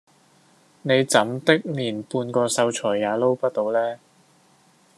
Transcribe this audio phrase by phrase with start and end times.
[0.81, 3.99] 你怎的連半個秀才也撈不到呢